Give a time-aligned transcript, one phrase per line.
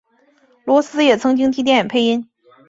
[0.65, 2.27] 罗斯也曾经替电影配音。